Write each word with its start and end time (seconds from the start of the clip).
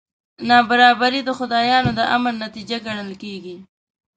نابرابري 0.47 1.21
د 1.25 1.29
خدایانو 1.37 1.89
د 1.99 2.01
امر 2.15 2.33
نتیجه 2.43 2.77
ګڼل 2.85 3.11
کېږي. 3.23 3.55